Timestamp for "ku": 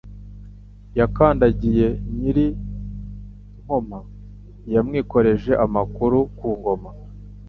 6.37-6.47